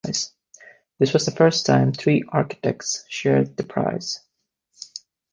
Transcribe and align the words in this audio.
This 0.03 0.33
was 1.13 1.25
the 1.25 1.31
first 1.37 1.67
time 1.67 1.93
three 1.93 2.23
architects 2.27 3.05
shared 3.07 3.55
the 3.55 3.63
prize. 3.63 4.21